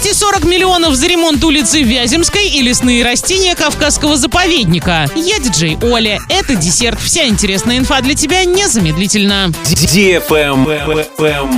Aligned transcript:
Почти 0.00 0.14
40 0.14 0.44
миллионов 0.44 0.94
за 0.94 1.08
ремонт 1.08 1.44
улицы 1.44 1.82
Вяземской 1.82 2.48
и 2.48 2.62
лесные 2.62 3.04
растения 3.04 3.54
Кавказского 3.54 4.16
заповедника. 4.16 5.06
Я 5.14 5.38
диджей 5.38 5.76
Оля. 5.82 6.18
Это 6.30 6.54
десерт. 6.54 6.98
Вся 6.98 7.26
интересная 7.26 7.76
инфа 7.76 8.00
для 8.00 8.14
тебя 8.14 8.46
незамедлительно. 8.46 9.52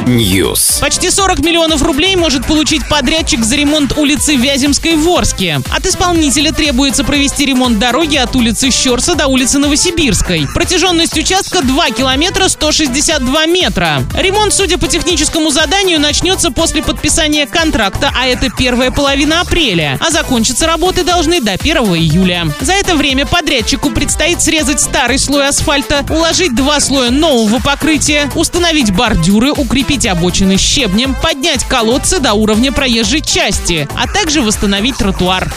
News. 0.09 0.81
Почти 0.81 1.11
40 1.11 1.39
миллионов 1.39 1.83
рублей 1.83 2.17
может 2.17 2.45
получить 2.45 2.89
подрядчик 2.89 3.45
за 3.45 3.55
ремонт 3.55 3.97
улицы 3.97 4.35
Вяземской 4.35 4.97
в 4.97 5.09
Орске. 5.09 5.61
От 5.71 5.87
исполнителя 5.87 6.51
требуется 6.51 7.05
провести 7.05 7.47
ремонт 7.47 7.79
дороги 7.79 8.17
от 8.17 8.35
улицы 8.35 8.73
Щерса 8.73 9.15
до 9.15 9.29
улицы 9.29 9.61
Новосибирской. 9.61 10.49
Протяженность 10.53 11.17
участка 11.17 11.63
2 11.63 11.91
километра 11.91 12.49
162 12.49 13.47
метра. 13.47 14.03
Ремонт, 14.19 14.53
судя 14.53 14.79
по 14.79 14.89
техническому 14.89 15.53
заданию, 15.53 16.01
начнется 16.01 16.51
после 16.51 16.83
подписания 16.83 17.47
контракта, 17.47 18.11
а 18.19 18.32
это 18.33 18.49
первая 18.49 18.91
половина 18.91 19.43
апреля. 19.43 19.99
А 20.01 20.11
закончиться 20.11 20.67
работы 20.67 21.05
должны 21.05 21.41
до 21.41 21.53
1 21.53 21.77
июля. 21.95 22.47
За 22.61 22.73
это 22.73 22.97
время 22.97 23.27
подрядчику 23.27 23.91
предстоит 23.91 24.41
срезать 24.41 24.81
старый 24.81 25.19
слой 25.19 25.49
асфальта, 25.49 26.05
уложить 26.09 26.55
два 26.55 26.81
слоя 26.81 27.11
нового 27.11 27.61
покрытия, 27.61 28.31
установить 28.35 28.91
бордюры, 28.91 29.53
укрепить 29.53 30.07
обочины 30.07 30.57
щебнем, 30.57 31.15
поднять 31.15 31.65
колодцы 31.65 32.21
до 32.21 32.33
уровня 32.33 32.73
проезжей 32.73 33.21
части, 33.21 33.87
а 33.95 34.07
также 34.07 34.41
восстановить 34.41 34.97
тротуар. 34.97 35.53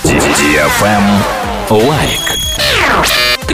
Лайк. 1.70 2.35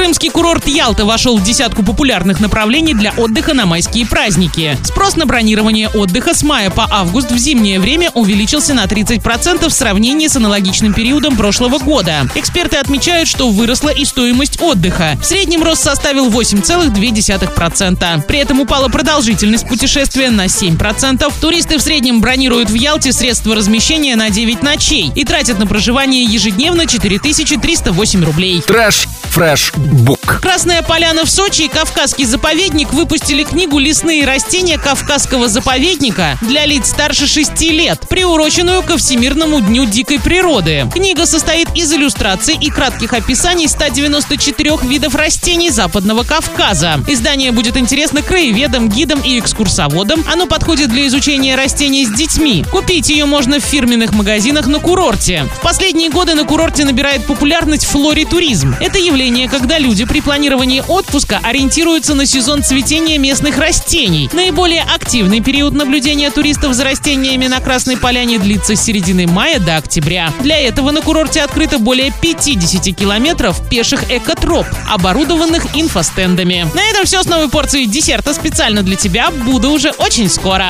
Крымский 0.01 0.31
курорт 0.31 0.67
Ялта 0.67 1.05
вошел 1.05 1.37
в 1.37 1.43
десятку 1.43 1.83
популярных 1.83 2.39
направлений 2.39 2.95
для 2.95 3.11
отдыха 3.11 3.53
на 3.53 3.67
майские 3.67 4.07
праздники. 4.07 4.75
Спрос 4.83 5.15
на 5.15 5.27
бронирование 5.27 5.89
отдыха 5.89 6.33
с 6.33 6.41
мая 6.41 6.71
по 6.71 6.87
август 6.89 7.29
в 7.29 7.37
зимнее 7.37 7.79
время 7.79 8.09
увеличился 8.15 8.73
на 8.73 8.85
30% 8.85 9.69
в 9.69 9.71
сравнении 9.71 10.27
с 10.27 10.35
аналогичным 10.35 10.95
периодом 10.95 11.37
прошлого 11.37 11.77
года. 11.77 12.27
Эксперты 12.33 12.77
отмечают, 12.77 13.29
что 13.29 13.51
выросла 13.51 13.89
и 13.89 14.03
стоимость 14.03 14.59
отдыха. 14.59 15.20
В 15.21 15.26
среднем 15.26 15.61
рост 15.61 15.84
составил 15.84 16.31
8,2%. 16.31 18.26
При 18.26 18.39
этом 18.39 18.59
упала 18.59 18.87
продолжительность 18.87 19.67
путешествия 19.67 20.31
на 20.31 20.45
7%. 20.45 21.31
Туристы 21.39 21.77
в 21.77 21.81
среднем 21.83 22.21
бронируют 22.21 22.71
в 22.71 22.73
Ялте 22.73 23.13
средства 23.13 23.54
размещения 23.54 24.15
на 24.15 24.31
9 24.31 24.63
ночей 24.63 25.11
и 25.13 25.23
тратят 25.26 25.59
на 25.59 25.67
проживание 25.67 26.23
ежедневно 26.23 26.87
4308 26.87 28.26
рублей. 28.26 28.63
Trash 28.65 29.07
Fresh 29.31 29.71
Book. 29.77 30.41
Красная 30.41 30.82
поляна 30.82 31.24
в 31.24 31.29
Сочи 31.29 31.62
и 31.62 31.68
Кавказский 31.70 32.26
заповедник 32.26 32.91
выпустили 32.91 33.46
книгу 33.46 33.79
«Лесные 33.79 34.26
растения 34.26 34.77
Кавказского 34.77 35.48
заповедника» 35.48 36.38
для 36.41 36.65
лиц 36.65 36.90
старше 36.90 37.27
6 37.27 37.62
лет, 37.71 38.01
приуроченную 38.10 38.84
ко 38.84 38.98
Всемирному 38.98 39.62
дню 39.62 39.85
дикой 39.85 40.20
природы. 40.20 40.85
Книга 40.93 41.26
состоит 41.26 41.70
из 41.76 41.93
иллюстраций 41.93 42.57
и 42.60 42.70
кратких 42.70 43.13
описаний 43.13 43.70
194 43.70 44.79
видов 44.84 45.15
растений 45.15 45.70
Западного 45.70 46.23
Кавказа. 46.23 46.99
Издание 47.07 47.54
будет 47.54 47.77
интересно 47.77 48.21
краеведам, 48.21 48.90
гидам 48.90 49.21
и 49.21 49.40
экскурсоводам. 49.40 50.26
Оно 50.29 50.45
подходит 50.45 50.90
для 50.90 51.07
изучения 51.07 51.55
растений 51.55 52.05
с 52.05 52.12
детьми. 52.12 52.66
Купить 52.70 53.07
ее 53.07 53.23
можно 53.23 53.62
в 53.62 53.63
фирменных 53.63 54.12
магазинах 54.12 54.68
на 54.68 54.79
курорте. 54.79 55.45
В 55.57 55.62
последние 55.62 56.10
годы 56.10 56.35
на 56.35 56.43
курорте 56.43 56.84
набирает 56.84 57.26
популярность 57.26 57.85
флоритуризм. 57.85 58.76
Это 58.82 58.99
явление 58.99 59.20
явление, 59.21 59.47
когда 59.47 59.77
люди 59.77 60.03
при 60.05 60.19
планировании 60.19 60.83
отпуска 60.87 61.39
ориентируются 61.43 62.15
на 62.15 62.25
сезон 62.25 62.63
цветения 62.63 63.19
местных 63.19 63.59
растений. 63.59 64.27
Наиболее 64.33 64.81
активный 64.81 65.41
период 65.41 65.75
наблюдения 65.75 66.31
туристов 66.31 66.73
за 66.73 66.85
растениями 66.85 67.45
на 67.45 67.59
Красной 67.59 67.97
Поляне 67.97 68.39
длится 68.39 68.75
с 68.75 68.81
середины 68.81 69.27
мая 69.27 69.59
до 69.59 69.77
октября. 69.77 70.33
Для 70.39 70.57
этого 70.57 70.89
на 70.89 71.01
курорте 71.01 71.41
открыто 71.41 71.77
более 71.77 72.11
50 72.19 72.95
километров 72.95 73.61
пеших 73.69 74.09
экотроп, 74.09 74.66
оборудованных 74.89 75.67
инфостендами. 75.75 76.67
На 76.73 76.81
этом 76.89 77.05
все 77.05 77.21
с 77.21 77.27
новой 77.27 77.49
порцией 77.49 77.85
десерта 77.85 78.33
специально 78.33 78.81
для 78.81 78.95
тебя. 78.95 79.29
Буду 79.29 79.69
уже 79.69 79.91
очень 79.91 80.29
скоро. 80.29 80.65